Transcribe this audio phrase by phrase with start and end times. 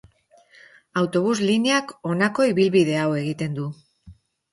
[1.01, 3.67] Autobus lineak honako ibilbide hau egiten du.